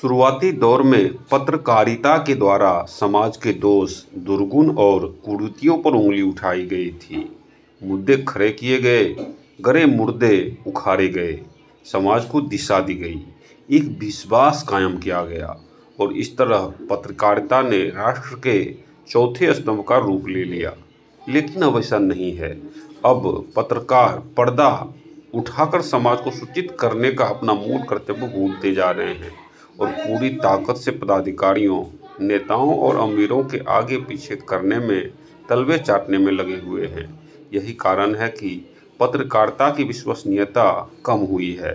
[0.00, 6.66] शुरुआती दौर में पत्रकारिता के द्वारा समाज के दोष, दुर्गुण और कुरीतियों पर उंगली उठाई
[6.66, 7.36] गई थी।
[7.82, 9.16] मुद्दे खड़े किए गए,
[9.60, 11.40] गरे मुर्दे उखाड़े गए।
[11.84, 13.22] समाज को दिशा दी गई।
[13.70, 15.60] एक विश्वास कायम किया गया
[16.00, 18.74] और इस तरह पत्रकारिता ने राष्ट्र के
[19.08, 20.76] चौथे स्तंभ का रूप ले लिया।
[21.28, 22.60] लेकिन अब ऐसा नहीं है।
[23.04, 24.94] अब पत्रकार पर्दा
[25.34, 29.47] उठाकर समाज को सूचित करने का अपना मूल कर्तव्य भूलते जा रहे हैं।
[29.78, 31.84] और पूरी ताकत से पदाधिकारियों,
[32.20, 35.10] नेताओं और अमीरों के आगे पीछे करने में
[35.48, 37.08] तलवे चाटने में लगे हुए हैं।
[37.54, 38.50] यही कारण है कि
[39.00, 41.72] पत्रकारिता की विश्वसनीयता कम हुई है।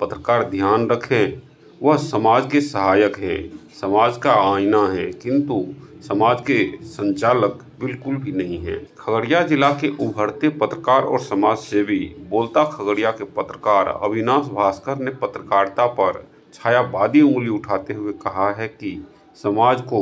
[0.00, 1.42] पत्रकार ध्यान रखें,
[1.82, 3.38] वह समाज के सहायक है।
[3.80, 5.64] समाज का आईना है, किंतु
[6.08, 11.98] समाज के संचालक बिल्कुल भी नहीं है। खगड़िया जिला के उभरते पत्रकार और समाज सेवी
[12.30, 18.68] बोलता खगड़िया के पत्रकार अविनाश भास्कर ने पत्रकारिता पर छायावादी उंगली उठाते हुए कहा है
[18.68, 18.90] कि
[19.36, 20.00] समाज को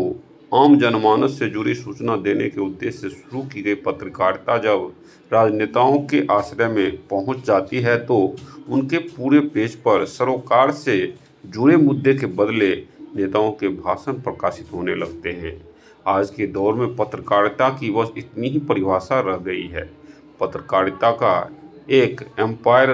[0.53, 4.93] आम जनमानस से जुड़ी सूचना देने के उद्देश्य से शुरू की गई पत्रकारिता जब
[5.33, 8.17] राजनेताओं के आश्रय में पहुँच जाती है तो
[8.69, 10.97] उनके पूरे पेज पर सरोकार से
[11.47, 12.75] जुड़े मुद्दे के बदले
[13.17, 15.57] नेताओं के भाषण प्रकाशित होने लगते हैं।
[16.07, 19.89] आज के दौर में पत्रकारिता की बस इतनी ही परिभाषा रह गई है।
[20.41, 21.51] पत्रकारिता का
[21.91, 22.93] एक एम्पायर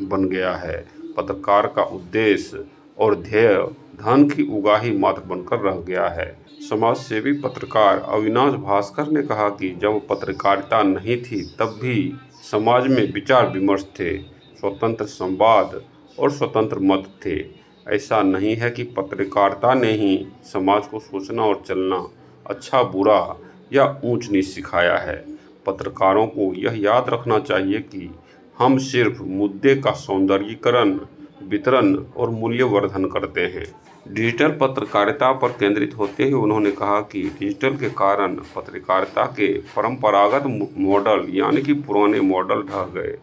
[0.00, 0.78] बन गया है।
[1.16, 2.64] पत्रकार का उद्देश्य
[3.00, 3.56] और ध्येय
[3.96, 6.26] धन की उगाही मात्र बनकर रह गया है।
[6.68, 12.12] समाज सेवी पत्रकार अविनाश भास्कर ने कहा कि जब पत्रकारिता नहीं थी, तब भी
[12.50, 14.18] समाज में विचार विमर्श थे,
[14.60, 15.82] स्वतंत्र संवाद
[16.18, 21.62] और स्वतंत्र मत थे। ऐसा नहीं है कि पत्रकारिता ने ही समाज को सोचना और
[21.66, 22.08] चलना
[22.46, 23.36] अच्छा बुरा
[23.72, 25.24] या ऊंच नीच सिखाया है।
[25.66, 28.10] पत्रकारों को यह याद रखना चाहिए कि
[28.58, 30.98] हम सिर्फ़ मुद्दे का सौंदर्यीकरण
[31.42, 33.64] वितरण और मूल्यवर्धन करते हैं।
[34.08, 40.70] डिजिटल पत्रकारिता पर केंद्रित होते हुए उन्होंने कहा कि डिजिटल के कारण पत्रकारिता के परंपरागत
[40.78, 43.18] मॉडल यानी कि पुराने मॉडल ढह गए।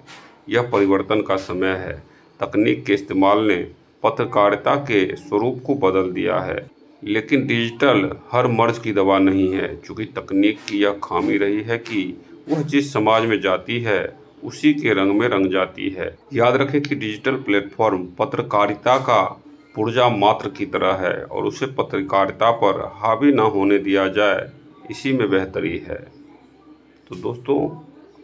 [0.50, 2.04] यह परिवर्तन का समय है।
[2.40, 3.72] तकनीक के इस्तेमाल ने
[4.04, 6.70] पत्रकारिता के स्वरूप को बदल दिया है।
[7.04, 11.78] लेकिन डिजिटल हर मर्ज की दवा नहीं है। चूँकि तकनीक की यह खामी रही है
[11.78, 16.56] कि वह जिस समाज में जाती है उसी के रंग में रंग जाती है। याद
[16.56, 19.44] रखें कि डिजिटल प्लेटफॉर्म पत्रकारिता का
[19.76, 24.50] पुर्जा मात्र की तरह है और उसे पत्रकारिता पर हावी ना होने दिया जाए,
[24.92, 26.00] इसी में बेहतरी है।
[27.10, 27.60] तो दोस्तों,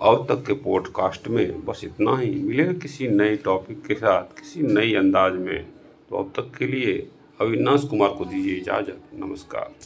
[0.01, 4.61] अब तक के पॉडकास्ट में बस इतना ही। मिलेगा किसी नए टॉपिक के साथ, किसी
[4.61, 5.63] नई अंदाज में।
[6.09, 7.07] तो अब तक के लिए
[7.41, 9.73] अविनाश कुमार को दीजिए इजाज़त। नमस्कार।